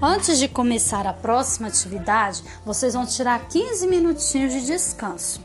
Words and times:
Antes 0.00 0.38
de 0.38 0.46
começar 0.46 1.06
a 1.06 1.12
próxima 1.12 1.68
atividade, 1.68 2.44
vocês 2.66 2.92
vão 2.92 3.06
tirar 3.06 3.48
15 3.48 3.86
minutinhos 3.86 4.52
de 4.52 4.66
descanso. 4.66 5.40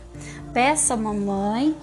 Peça 0.54 0.94
a 0.94 0.98
mamãe 0.98 1.76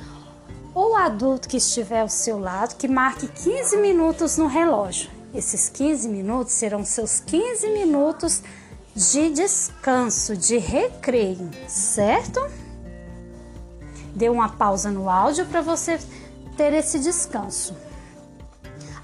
ou 0.75 0.95
adulto 0.95 1.48
que 1.48 1.57
estiver 1.57 2.02
ao 2.02 2.11
seu 2.11 2.39
lado 2.39 2.77
que 2.77 2.86
marque 2.86 3.27
15 3.27 3.79
minutos 3.79 4.36
no 4.36 4.46
relógio. 4.46 5.11
Esses 5.34 5.70
15 5.70 6.09
minutos 6.11 6.52
serão 6.52 6.84
seus 6.84 7.20
15 7.20 7.70
minutos 7.70 8.43
de 8.95 9.30
descanso, 9.30 10.37
de 10.37 10.59
recreio, 10.59 11.50
certo? 11.66 12.41
Dê 14.14 14.29
uma 14.29 14.50
pausa 14.50 14.91
no 14.91 15.09
áudio 15.09 15.46
para 15.46 15.62
você 15.62 15.98
ter 16.55 16.75
esse 16.75 16.98
descanso. 16.98 17.75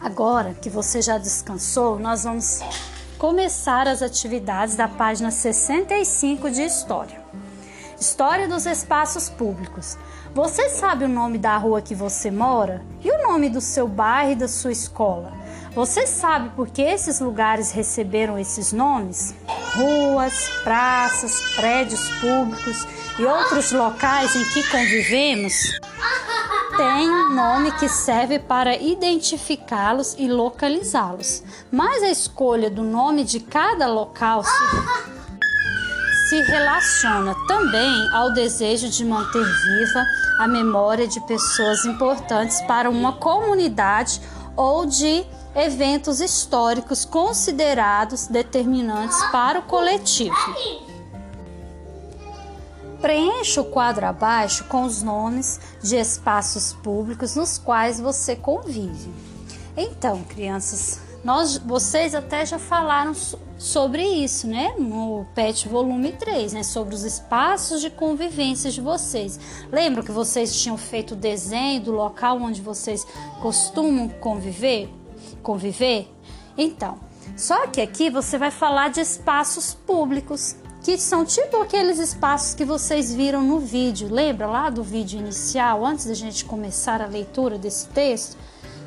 Agora 0.02 0.52
que 0.52 0.68
você 0.68 1.00
já 1.00 1.16
descansou, 1.16 1.98
nós 1.98 2.24
vamos 2.24 2.60
começar 3.18 3.86
as 3.86 4.02
atividades 4.02 4.76
da 4.76 4.88
página 4.88 5.30
65 5.30 6.50
de 6.50 6.62
História. 6.62 7.22
História 7.98 8.48
dos 8.48 8.66
espaços 8.66 9.30
públicos. 9.30 9.96
Você 10.34 10.68
sabe 10.68 11.04
o 11.04 11.08
nome 11.08 11.38
da 11.38 11.56
rua 11.56 11.80
que 11.80 11.94
você 11.94 12.30
mora? 12.30 12.82
E 13.02 13.10
o 13.10 13.22
nome 13.22 13.48
do 13.48 13.60
seu 13.60 13.86
bairro 13.86 14.32
e 14.32 14.36
da 14.36 14.48
sua 14.48 14.72
escola? 14.72 15.32
Você 15.74 16.06
sabe 16.06 16.50
por 16.50 16.68
que 16.68 16.82
esses 16.82 17.20
lugares 17.20 17.70
receberam 17.70 18.38
esses 18.38 18.72
nomes? 18.72 19.34
Ruas, 19.74 20.50
praças, 20.62 21.40
prédios 21.56 22.08
públicos 22.20 22.86
e 23.18 23.24
outros 23.24 23.72
locais 23.72 24.34
em 24.34 24.44
que 24.50 24.70
convivemos 24.70 25.80
um 26.82 27.34
nome 27.34 27.72
que 27.72 27.88
serve 27.88 28.38
para 28.38 28.76
identificá-los 28.76 30.14
e 30.18 30.28
localizá-los. 30.28 31.42
Mas 31.70 32.02
a 32.02 32.10
escolha 32.10 32.70
do 32.70 32.82
nome 32.82 33.24
de 33.24 33.40
cada 33.40 33.86
local 33.86 34.42
se 34.42 35.14
se 36.28 36.40
relaciona 36.40 37.34
também 37.46 38.08
ao 38.12 38.32
desejo 38.32 38.88
de 38.88 39.04
manter 39.04 39.44
viva 39.44 40.04
a 40.40 40.48
memória 40.48 41.06
de 41.06 41.20
pessoas 41.26 41.84
importantes 41.84 42.60
para 42.62 42.88
uma 42.88 43.12
comunidade 43.12 44.20
ou 44.56 44.86
de 44.86 45.24
eventos 45.54 46.20
históricos 46.20 47.04
considerados 47.04 48.26
determinantes 48.26 49.22
para 49.30 49.58
o 49.58 49.62
coletivo. 49.62 50.34
Preencha 53.04 53.60
o 53.60 53.66
quadro 53.66 54.06
abaixo 54.06 54.64
com 54.64 54.84
os 54.84 55.02
nomes 55.02 55.60
de 55.82 55.94
espaços 55.94 56.72
públicos 56.72 57.36
nos 57.36 57.58
quais 57.58 58.00
você 58.00 58.34
convive. 58.34 59.12
Então, 59.76 60.22
crianças, 60.22 61.02
nós, 61.22 61.58
vocês 61.58 62.14
até 62.14 62.46
já 62.46 62.58
falaram 62.58 63.12
sobre 63.58 64.02
isso, 64.02 64.46
né? 64.46 64.72
No 64.78 65.26
PET 65.34 65.68
volume 65.68 66.12
3, 66.12 66.54
né? 66.54 66.62
Sobre 66.62 66.94
os 66.94 67.04
espaços 67.04 67.82
de 67.82 67.90
convivência 67.90 68.70
de 68.70 68.80
vocês. 68.80 69.38
Lembra 69.70 70.02
que 70.02 70.10
vocês 70.10 70.58
tinham 70.58 70.78
feito 70.78 71.12
o 71.12 71.16
desenho 71.16 71.82
do 71.82 71.92
local 71.92 72.38
onde 72.38 72.62
vocês 72.62 73.06
costumam 73.42 74.08
conviver? 74.08 74.88
Conviver? 75.42 76.10
Então, 76.56 76.98
só 77.36 77.66
que 77.66 77.82
aqui 77.82 78.08
você 78.08 78.38
vai 78.38 78.50
falar 78.50 78.88
de 78.88 79.00
espaços 79.00 79.74
públicos, 79.74 80.56
que 80.84 80.98
são 80.98 81.24
tipo 81.24 81.62
aqueles 81.62 81.98
espaços 81.98 82.54
que 82.54 82.62
vocês 82.62 83.12
viram 83.12 83.42
no 83.42 83.58
vídeo. 83.58 84.12
Lembra 84.12 84.46
lá 84.46 84.68
do 84.68 84.82
vídeo 84.82 85.18
inicial, 85.18 85.84
antes 85.84 86.04
da 86.04 86.12
gente 86.12 86.44
começar 86.44 87.00
a 87.00 87.06
leitura 87.06 87.56
desse 87.56 87.88
texto? 87.88 88.36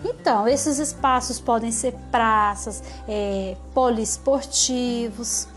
Então, 0.05 0.47
esses 0.47 0.77
espaços 0.77 1.39
podem 1.39 1.71
ser 1.71 1.95
praças, 2.11 2.83
é, 3.07 3.57
poliesportivos. 3.73 5.47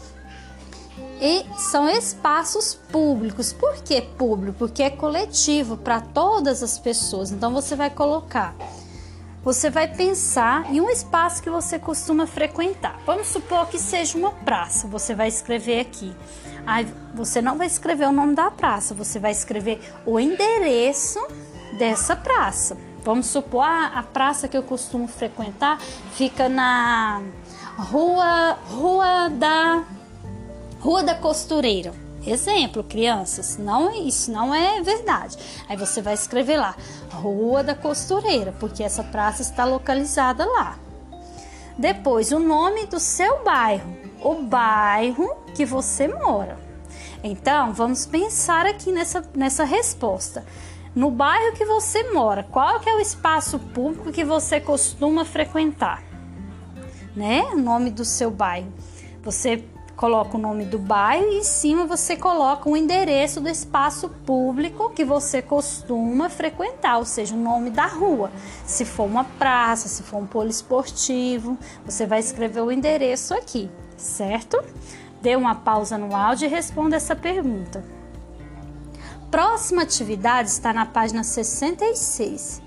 E 1.21 1.45
são 1.59 1.87
espaços 1.91 2.73
públicos. 2.91 3.53
Por 3.53 3.75
que 3.83 4.01
público? 4.01 4.61
Porque 4.61 4.83
é 4.83 4.89
coletivo 4.89 5.77
para 5.77 6.01
todas 6.01 6.63
as 6.63 6.79
pessoas. 6.79 7.31
Então 7.31 7.53
você 7.53 7.77
vai 7.77 7.91
colocar, 7.91 8.57
você 9.43 9.71
vai 9.71 9.89
pensar 9.89 10.71
em 10.71 10.81
um 10.81 10.91
espaço 10.91 11.43
que 11.43 11.49
você 11.49 11.79
costuma 11.79 12.27
frequentar. 12.27 13.01
Vamos 13.07 13.29
supor 13.29 13.67
que 13.69 13.79
seja 13.79 14.19
uma 14.19 14.33
praça. 14.33 14.87
Você 14.87 15.15
vai 15.15 15.29
escrever 15.29 15.81
aqui. 15.81 16.15
Aí 16.67 16.87
você 17.15 17.41
não 17.41 17.57
vai 17.57 17.67
escrever 17.67 18.07
o 18.07 18.13
nome 18.13 18.35
da 18.35 18.51
praça, 18.51 18.95
você 18.95 19.19
vai 19.19 19.31
escrever 19.31 19.81
o 20.05 20.21
endereço 20.21 21.19
dessa 21.79 22.15
praça. 22.15 22.77
Vamos 23.03 23.27
supor 23.27 23.65
a, 23.65 23.87
a 23.87 24.03
praça 24.03 24.47
que 24.47 24.57
eu 24.57 24.63
costumo 24.63 25.09
frequentar 25.09 25.81
fica 26.13 26.49
na 26.49 27.23
rua 27.79 28.59
rua 28.69 29.31
da 29.31 29.85
rua 30.81 31.03
da 31.03 31.15
costureira. 31.15 32.10
Exemplo, 32.27 32.85
crianças, 32.85 33.57
não 33.57 33.93
isso 34.07 34.31
não 34.31 34.55
é 34.55 34.83
verdade. 34.83 35.37
Aí 35.69 35.77
você 35.77 36.03
vai 36.03 36.15
escrever 36.15 36.59
lá 36.59 36.77
Rua 37.11 37.63
da 37.63 37.75
Costureira, 37.75 38.55
porque 38.61 38.83
essa 38.83 39.03
praça 39.03 39.43
está 39.43 39.65
localizada 39.65 40.45
lá. 40.45 40.79
Depois 41.79 42.31
o 42.31 42.39
nome 42.39 42.87
do 42.87 43.01
seu 43.01 43.43
bairro, 43.43 43.97
o 44.23 44.35
bairro 44.43 45.35
que 45.55 45.65
você 45.65 46.09
mora. 46.09 46.59
Então, 47.23 47.73
vamos 47.73 48.07
pensar 48.07 48.67
aqui 48.67 48.93
nessa, 48.93 49.23
nessa 49.35 49.65
resposta 49.65 50.45
no 50.95 51.11
bairro 51.11 51.55
que 51.55 51.65
você 51.65 52.11
mora, 52.13 52.43
qual 52.43 52.81
que 52.81 52.89
é 52.89 52.95
o 52.95 53.01
espaço 53.01 53.59
público 53.59 54.11
que 54.11 54.25
você 54.25 54.61
costuma 54.61 55.25
frequentar? 55.25 56.03
Né? 57.15 57.43
O 57.53 57.57
nome 57.57 57.91
do 57.91 58.05
seu 58.05 58.31
bairro. 58.31 58.73
Você 59.23 59.65
coloca 60.01 60.39
o 60.39 60.41
nome 60.41 60.65
do 60.65 60.79
bairro 60.79 61.31
e 61.31 61.41
em 61.41 61.45
cima 61.45 61.85
você 61.85 62.17
coloca 62.17 62.67
o 62.71 62.75
endereço 62.75 63.39
do 63.39 63.51
espaço 63.51 64.09
público 64.25 64.89
que 64.95 65.05
você 65.05 65.43
costuma 65.43 66.31
frequentar, 66.31 66.97
ou 66.97 67.05
seja, 67.05 67.35
o 67.35 67.39
nome 67.39 67.69
da 67.69 67.85
rua. 67.85 68.33
Se 68.65 68.87
for 68.87 69.05
uma 69.05 69.25
praça, 69.25 69.89
se 69.89 70.03
for 70.03 70.17
um 70.17 70.27
poliesportivo, 70.27 71.59
você 71.85 72.07
vai 72.07 72.19
escrever 72.19 72.63
o 72.63 72.73
endereço 72.73 73.35
aqui, 73.35 73.71
certo? 73.99 74.65
Dê 75.21 75.37
uma 75.37 75.55
pausa 75.55 75.99
no 75.99 76.17
áudio 76.17 76.47
e 76.47 76.49
responda 76.49 76.97
essa 76.97 77.15
pergunta. 77.15 77.85
Próxima 79.31 79.83
atividade 79.83 80.49
está 80.49 80.73
na 80.73 80.87
página 80.87 81.23
66. 81.23 82.63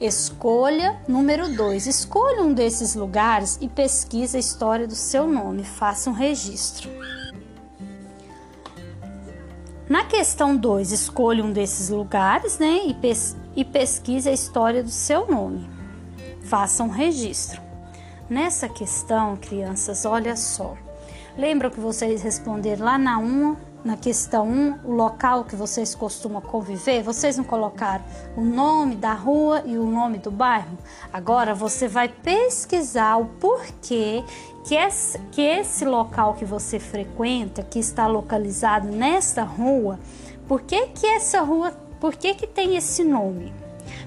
Escolha 0.00 1.00
número 1.06 1.48
2. 1.54 1.86
Escolha 1.86 2.42
um 2.42 2.52
desses 2.52 2.94
lugares 2.96 3.58
e 3.60 3.68
pesquise 3.68 4.36
a 4.36 4.40
história 4.40 4.88
do 4.88 4.94
seu 4.94 5.26
nome. 5.26 5.62
Faça 5.62 6.10
um 6.10 6.12
registro. 6.12 6.90
Na 9.88 10.04
questão 10.04 10.56
2, 10.56 10.90
escolha 10.90 11.44
um 11.44 11.52
desses 11.52 11.90
lugares 11.90 12.58
né, 12.58 12.80
e, 12.86 12.94
pes 12.94 13.36
e 13.54 13.64
pesquise 13.64 14.28
a 14.28 14.32
história 14.32 14.82
do 14.82 14.90
seu 14.90 15.26
nome. 15.28 15.68
Faça 16.42 16.82
um 16.82 16.88
registro. 16.88 17.62
Nessa 18.28 18.68
questão, 18.68 19.36
crianças, 19.36 20.04
olha 20.04 20.36
só. 20.36 20.74
Lembra 21.36 21.70
que 21.70 21.78
vocês 21.78 22.22
responderam 22.22 22.84
lá 22.84 22.98
na 22.98 23.18
1 23.18 23.56
na 23.84 23.98
questão 23.98 24.48
1, 24.48 24.78
o 24.84 24.92
local 24.92 25.44
que 25.44 25.54
vocês 25.54 25.94
costumam 25.94 26.40
conviver, 26.40 27.02
vocês 27.02 27.36
não 27.36 27.44
colocaram 27.44 28.02
o 28.34 28.40
nome 28.40 28.96
da 28.96 29.12
rua 29.12 29.62
e 29.66 29.76
o 29.76 29.84
nome 29.84 30.16
do 30.16 30.30
bairro? 30.30 30.78
Agora 31.12 31.54
você 31.54 31.86
vai 31.86 32.08
pesquisar 32.08 33.18
o 33.18 33.26
porquê 33.26 34.24
que 34.64 34.74
esse, 34.74 35.18
que 35.30 35.42
esse 35.42 35.84
local 35.84 36.32
que 36.32 36.46
você 36.46 36.78
frequenta, 36.80 37.62
que 37.62 37.78
está 37.78 38.06
localizado 38.06 38.88
nesta 38.88 39.42
rua, 39.42 40.00
por 40.48 40.62
que, 40.62 40.86
que 40.86 41.06
essa 41.06 41.42
rua, 41.42 41.72
por 42.00 42.16
que, 42.16 42.34
que 42.34 42.46
tem 42.46 42.76
esse 42.76 43.04
nome? 43.04 43.52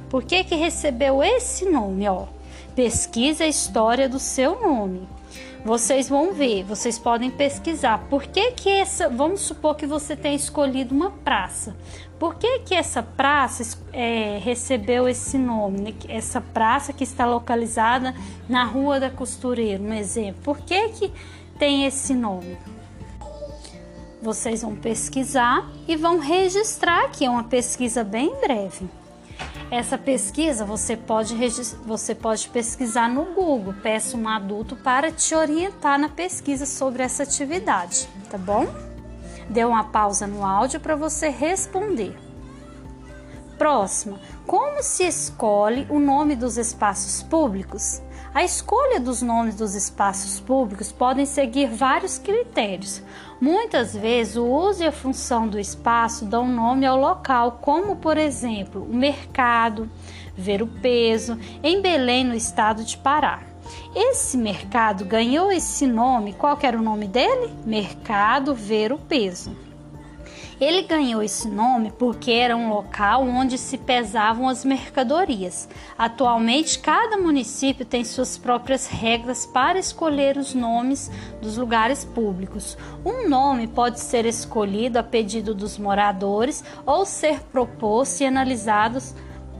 Por 0.10 0.24
que, 0.24 0.44
que 0.44 0.56
recebeu 0.56 1.24
esse 1.24 1.70
nome? 1.70 2.08
Ó, 2.08 2.26
pesquisa 2.76 3.44
a 3.44 3.48
história 3.48 4.10
do 4.10 4.18
seu 4.18 4.60
nome 4.60 5.08
vocês 5.66 6.08
vão 6.08 6.34
ver, 6.34 6.64
vocês 6.64 6.98
podem 6.98 7.30
pesquisar 7.30 8.06
por 8.10 8.24
que 8.24 8.52
que 8.52 8.70
essa, 8.70 9.10
vamos 9.10 9.42
supor 9.42 9.76
que 9.76 9.86
você 9.86 10.16
tenha 10.16 10.36
escolhido 10.36 10.96
uma 10.96 11.12
praça. 11.12 11.76
Por 12.20 12.36
que 12.36 12.60
que 12.60 12.74
essa 12.74 13.04
praça 13.04 13.78
é, 13.94 14.40
recebeu 14.42 15.08
esse 15.08 15.38
nome? 15.38 15.80
Né? 15.82 15.94
Essa 16.08 16.42
praça 16.42 16.92
que 16.92 17.04
está 17.04 17.26
localizada 17.26 18.16
na 18.50 18.64
Rua 18.64 19.00
da 19.00 19.10
Costureira, 19.10 19.82
um 19.82 19.94
exemplo. 19.94 20.42
Por 20.44 20.60
que 20.60 20.90
que 20.90 21.12
tem 21.60 21.86
esse 21.86 22.14
nome? 22.14 22.58
Vocês 24.22 24.64
vão 24.64 24.76
pesquisar 24.76 25.70
e 25.88 25.96
vão 25.96 26.18
registrar 26.18 27.06
aqui, 27.06 27.26
é 27.26 27.30
uma 27.30 27.44
pesquisa 27.44 28.04
bem 28.04 28.34
breve. 28.42 28.90
Essa 29.70 29.98
pesquisa 29.98 30.64
você 30.64 30.96
pode, 30.96 31.36
você 31.86 32.16
pode 32.16 32.48
pesquisar 32.50 33.10
no 33.10 33.26
Google. 33.34 33.74
Peça 33.74 34.16
um 34.16 34.28
adulto 34.28 34.78
para 34.78 35.12
te 35.12 35.36
orientar 35.36 36.00
na 36.00 36.08
pesquisa 36.08 36.66
sobre 36.66 37.04
essa 37.04 37.24
atividade, 37.24 38.08
tá 38.30 38.38
bom? 38.38 38.66
Dê 39.50 39.66
uma 39.66 39.84
pausa 39.86 40.26
no 40.26 40.46
áudio 40.46 40.80
para 40.80 40.96
você 40.96 41.28
responder. 41.28 42.18
Próxima, 43.58 44.20
como 44.46 44.82
se 44.82 45.04
escolhe 45.04 45.86
o 45.90 46.00
nome 46.00 46.36
dos 46.36 46.58
espaços 46.58 47.22
públicos? 47.24 48.02
A 48.38 48.44
escolha 48.44 49.00
dos 49.00 49.24
nomes 49.24 49.56
dos 49.56 49.74
espaços 49.74 50.40
públicos 50.40 50.92
podem 50.92 51.26
seguir 51.26 51.72
vários 51.72 52.20
critérios. 52.20 53.02
Muitas 53.42 53.96
vezes, 53.96 54.36
o 54.36 54.46
uso 54.46 54.84
e 54.84 54.86
a 54.86 54.92
função 54.92 55.48
do 55.48 55.60
espaço 55.60 56.24
dão 56.24 56.48
nome 56.48 56.86
ao 56.86 57.00
local, 57.00 57.58
como 57.60 57.96
por 57.96 58.16
exemplo, 58.16 58.84
o 58.84 58.96
mercado, 58.96 59.90
ver 60.36 60.62
o 60.62 60.68
peso, 60.68 61.36
em 61.64 61.82
Belém, 61.82 62.24
no 62.24 62.36
estado 62.36 62.84
de 62.84 62.96
Pará. 63.00 63.42
Esse 63.96 64.38
mercado 64.38 65.04
ganhou 65.04 65.52
esse 65.52 65.88
nome, 65.88 66.34
qual 66.34 66.60
era 66.62 66.78
o 66.78 66.84
nome 66.84 67.08
dele? 67.08 67.52
Mercado 67.66 68.54
Ver 68.54 68.94
o 68.94 69.00
Peso. 69.00 69.67
Ele 70.60 70.82
ganhou 70.82 71.22
esse 71.22 71.48
nome 71.48 71.92
porque 71.92 72.32
era 72.32 72.58
um 72.58 72.70
local 72.70 73.24
onde 73.24 73.60
se 73.60 73.78
pesavam 73.78 74.50
as 74.50 74.66
mercadorias. 74.66 75.70
Atualmente, 75.96 76.80
cada 76.80 77.16
município 77.16 77.86
tem 77.86 78.04
suas 78.04 78.40
próprias 78.40 78.88
regras 78.88 79.46
para 79.46 79.78
escolher 79.78 80.36
os 80.36 80.56
nomes 80.56 81.12
dos 81.40 81.58
lugares 81.58 82.04
públicos. 82.04 82.76
Um 83.06 83.30
nome 83.30 83.68
pode 83.68 84.00
ser 84.00 84.26
escolhido 84.26 84.98
a 84.98 85.04
pedido 85.04 85.54
dos 85.54 85.78
moradores 85.78 86.64
ou 86.88 87.06
ser 87.06 87.40
proposto 87.52 88.22
e 88.22 88.26
analisado 88.26 88.98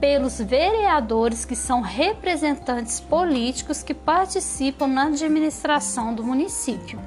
pelos 0.00 0.40
vereadores 0.40 1.44
que 1.44 1.54
são 1.54 1.80
representantes 1.80 2.98
políticos 2.98 3.84
que 3.84 3.94
participam 3.94 4.88
na 4.88 5.04
administração 5.04 6.12
do 6.12 6.24
município. 6.24 6.98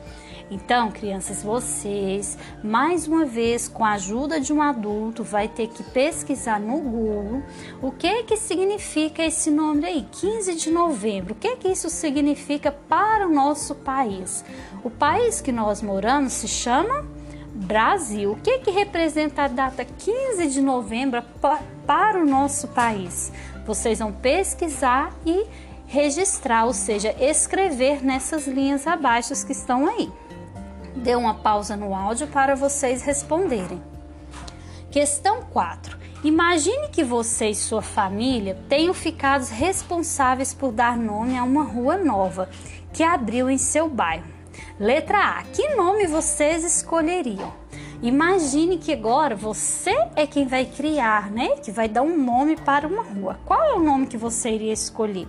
Então, 0.51 0.91
crianças, 0.91 1.41
vocês, 1.41 2.37
mais 2.63 3.07
uma 3.07 3.25
vez, 3.25 3.67
com 3.67 3.83
a 3.83 3.93
ajuda 3.93 4.39
de 4.39 4.53
um 4.53 4.61
adulto, 4.61 5.23
vai 5.23 5.47
ter 5.47 5.67
que 5.67 5.81
pesquisar 5.83 6.59
no 6.59 6.77
Google 6.79 7.41
o 7.81 7.91
que 7.91 8.23
que 8.23 8.37
significa 8.37 9.23
esse 9.23 9.49
nome 9.49 9.85
aí, 9.85 10.05
15 10.11 10.55
de 10.55 10.69
novembro. 10.69 11.33
O 11.33 11.37
que 11.37 11.55
que 11.55 11.69
isso 11.69 11.89
significa 11.89 12.71
para 12.71 13.27
o 13.27 13.33
nosso 13.33 13.73
país? 13.73 14.45
O 14.83 14.89
país 14.89 15.41
que 15.41 15.51
nós 15.51 15.81
moramos 15.81 16.33
se 16.33 16.47
chama 16.47 17.03
Brasil. 17.53 18.33
O 18.33 18.35
que 18.35 18.59
que 18.59 18.71
representa 18.71 19.43
a 19.43 19.47
data 19.47 19.85
15 19.85 20.47
de 20.47 20.61
novembro 20.61 21.23
para 21.87 22.19
o 22.19 22.25
nosso 22.25 22.67
país? 22.67 23.31
Vocês 23.65 23.99
vão 23.99 24.11
pesquisar 24.11 25.13
e 25.25 25.45
registrar, 25.85 26.65
ou 26.65 26.73
seja, 26.73 27.15
escrever 27.19 28.03
nessas 28.03 28.47
linhas 28.47 28.87
abaixo 28.87 29.33
que 29.45 29.51
estão 29.51 29.87
aí. 29.87 30.11
Dê 30.95 31.15
uma 31.15 31.35
pausa 31.35 31.75
no 31.75 31.93
áudio 31.95 32.27
para 32.27 32.55
vocês 32.55 33.03
responderem. 33.03 33.81
Questão 34.91 35.41
4. 35.43 35.97
Imagine 36.23 36.87
que 36.89 37.03
você 37.03 37.49
e 37.49 37.55
sua 37.55 37.81
família 37.81 38.57
tenham 38.69 38.93
ficado 38.93 39.45
responsáveis 39.45 40.53
por 40.53 40.71
dar 40.71 40.95
nome 40.97 41.37
a 41.37 41.43
uma 41.43 41.63
rua 41.63 41.97
nova 41.97 42.49
que 42.93 43.03
abriu 43.03 43.49
em 43.49 43.57
seu 43.57 43.89
bairro. 43.89 44.31
Letra 44.79 45.39
A. 45.39 45.43
Que 45.43 45.75
nome 45.75 46.07
vocês 46.07 46.63
escolheriam? 46.63 47.62
Imagine 48.03 48.77
que 48.79 48.91
agora 48.91 49.33
você 49.33 49.95
é 50.17 50.27
quem 50.27 50.45
vai 50.45 50.65
criar, 50.65 51.31
né? 51.31 51.55
Que 51.63 51.71
vai 51.71 51.87
dar 51.87 52.01
um 52.01 52.21
nome 52.21 52.57
para 52.57 52.85
uma 52.85 53.01
rua. 53.01 53.39
Qual 53.45 53.63
é 53.63 53.73
o 53.75 53.79
nome 53.79 54.07
que 54.07 54.17
você 54.17 54.49
iria 54.49 54.73
escolher? 54.73 55.25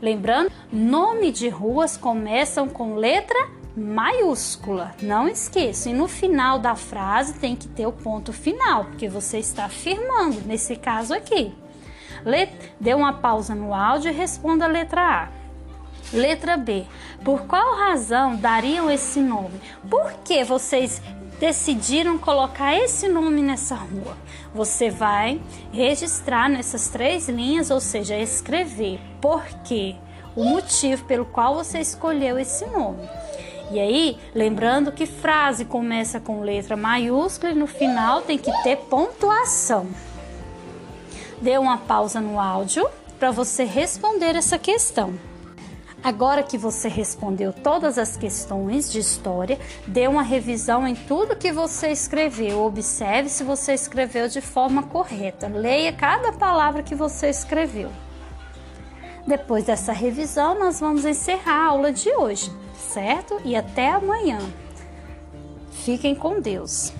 Lembrando, 0.00 0.50
nome 0.72 1.30
de 1.30 1.50
ruas 1.50 1.98
começam 1.98 2.66
com 2.66 2.94
letra 2.94 3.50
maiúscula. 3.76 4.94
Não 5.02 5.28
esqueça. 5.28 5.90
E 5.90 5.92
no 5.92 6.08
final 6.08 6.58
da 6.58 6.74
frase 6.74 7.34
tem 7.34 7.54
que 7.54 7.68
ter 7.68 7.86
o 7.86 7.92
ponto 7.92 8.32
final, 8.32 8.86
porque 8.86 9.06
você 9.06 9.38
está 9.38 9.66
afirmando, 9.66 10.40
nesse 10.46 10.76
caso 10.76 11.12
aqui. 11.12 11.54
Let... 12.24 12.50
Dê 12.80 12.94
uma 12.94 13.12
pausa 13.12 13.54
no 13.54 13.74
áudio 13.74 14.10
e 14.10 14.14
responda 14.14 14.64
a 14.64 14.68
letra 14.68 15.02
A. 15.02 15.28
Letra 16.10 16.56
B. 16.56 16.86
Por 17.22 17.42
qual 17.42 17.76
razão 17.76 18.34
dariam 18.34 18.90
esse 18.90 19.20
nome? 19.20 19.60
Por 19.90 20.10
que 20.24 20.42
vocês 20.42 21.02
decidiram 21.38 22.18
colocar 22.18 22.74
esse 22.74 23.08
nome 23.08 23.40
nessa 23.42 23.74
rua. 23.74 24.16
Você 24.54 24.90
vai 24.90 25.40
registrar 25.72 26.48
nessas 26.48 26.88
três 26.88 27.28
linhas, 27.28 27.70
ou 27.70 27.80
seja, 27.80 28.16
escrever 28.16 29.00
por 29.20 29.44
quê, 29.64 29.96
o 30.34 30.44
motivo 30.44 31.04
pelo 31.04 31.24
qual 31.24 31.54
você 31.54 31.78
escolheu 31.80 32.38
esse 32.38 32.66
nome. 32.66 33.08
E 33.70 33.78
aí, 33.78 34.18
lembrando 34.34 34.92
que 34.92 35.04
frase 35.04 35.64
começa 35.64 36.18
com 36.18 36.40
letra 36.40 36.76
maiúscula 36.76 37.52
e 37.52 37.54
no 37.54 37.66
final 37.66 38.22
tem 38.22 38.38
que 38.38 38.50
ter 38.62 38.76
pontuação. 38.76 39.86
Dê 41.40 41.58
uma 41.58 41.76
pausa 41.76 42.20
no 42.20 42.40
áudio 42.40 42.88
para 43.18 43.30
você 43.30 43.64
responder 43.64 44.34
essa 44.34 44.58
questão. 44.58 45.14
Agora 46.02 46.44
que 46.44 46.56
você 46.56 46.88
respondeu 46.88 47.52
todas 47.52 47.98
as 47.98 48.16
questões 48.16 48.90
de 48.90 49.00
história, 49.00 49.58
dê 49.86 50.06
uma 50.06 50.22
revisão 50.22 50.86
em 50.86 50.94
tudo 50.94 51.36
que 51.36 51.50
você 51.50 51.88
escreveu. 51.88 52.64
Observe 52.64 53.28
se 53.28 53.42
você 53.42 53.74
escreveu 53.74 54.28
de 54.28 54.40
forma 54.40 54.84
correta. 54.84 55.48
Leia 55.48 55.92
cada 55.92 56.32
palavra 56.32 56.82
que 56.82 56.94
você 56.94 57.28
escreveu. 57.28 57.90
Depois 59.26 59.64
dessa 59.64 59.92
revisão, 59.92 60.58
nós 60.58 60.80
vamos 60.80 61.04
encerrar 61.04 61.64
a 61.64 61.66
aula 61.66 61.92
de 61.92 62.10
hoje, 62.10 62.50
certo? 62.74 63.40
E 63.44 63.56
até 63.56 63.90
amanhã. 63.90 64.38
Fiquem 65.70 66.14
com 66.14 66.40
Deus. 66.40 66.92